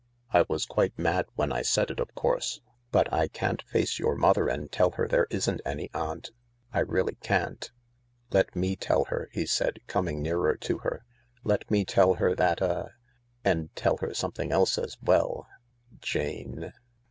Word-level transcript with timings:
I 0.33 0.45
was 0.49 0.65
quite 0.65 0.97
mad 0.97 1.27
when 1.35 1.51
I 1.53 1.61
said 1.61 1.91
it, 1.91 1.99
of 1.99 2.15
course, 2.15 2.59
but 2.91 3.13
I 3.13 3.27
can't 3.27 3.61
face 3.61 3.99
your 3.99 4.15
mother 4.15 4.47
and 4.47 4.71
tell 4.71 4.89
her 4.93 5.07
there 5.07 5.27
isn't 5.29 5.61
any 5.63 5.91
aunt— 5.93 6.31
I 6.73 6.79
really 6.79 7.17
can't."" 7.21 7.69
Let 8.31 8.55
me 8.55 8.75
tell 8.75 9.05
her," 9.09 9.29
he 9.31 9.45
said, 9.45 9.77
coming 9.85 10.19
nearer 10.23 10.55
to 10.57 10.79
her;" 10.79 11.05
let 11.51 11.69
me 11.69 11.85
tell 11.85 12.15
her 12.15 12.33
that 12.33 12.61
a— 12.61 12.95
and 13.45 13.69
tell 13.75 13.97
her 13.97 14.15
something 14.15 14.51
else 14.51 14.79
as 14.79 14.97
well.... 15.03 15.45
Jane.. 15.99 16.73